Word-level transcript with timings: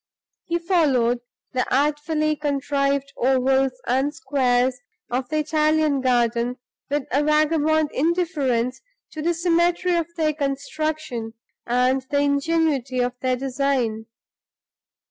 He 0.45 0.57
followed 0.57 1.19
the 1.53 1.71
artfully 1.71 2.35
contrived 2.35 3.13
ovals 3.17 3.73
and 3.85 4.11
squares 4.15 4.79
of 5.11 5.29
the 5.29 5.37
Italian 5.37 6.01
garden 6.01 6.57
with 6.89 7.03
a 7.11 7.21
vagabond 7.23 7.91
indifference 7.93 8.81
to 9.11 9.21
the 9.21 9.35
symmetry 9.35 9.95
of 9.95 10.07
their 10.17 10.33
construction 10.33 11.35
and 11.67 12.01
the 12.09 12.17
ingenuity 12.17 12.97
of 12.99 13.13
their 13.19 13.35
design. 13.35 14.07